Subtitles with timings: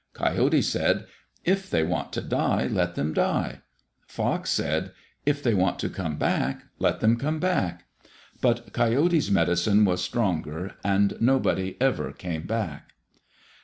[0.15, 1.05] Coyote said,
[1.45, 3.61] "If they want to die, let them die."
[4.07, 4.93] Fox said,
[5.27, 7.83] "If they want to come back, let them come back."
[8.41, 12.93] But Coyote's medicine was stronger, and nobody ever came back.